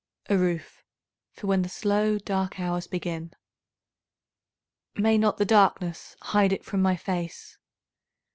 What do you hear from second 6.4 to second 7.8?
it from my face?